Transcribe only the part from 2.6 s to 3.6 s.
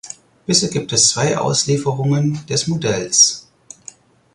Modells.